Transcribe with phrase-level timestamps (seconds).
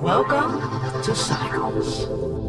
[0.00, 2.41] Welcome to Cycles.